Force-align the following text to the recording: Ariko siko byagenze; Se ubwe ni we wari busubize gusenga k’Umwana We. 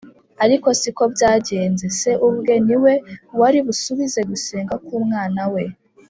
Ariko 0.45 0.67
siko 0.79 1.03
byagenze; 1.13 1.85
Se 1.99 2.11
ubwe 2.27 2.53
ni 2.67 2.75
we 2.83 2.93
wari 3.39 3.59
busubize 3.67 4.19
gusenga 4.31 4.73
k’Umwana 4.85 5.43
We. 5.53 5.63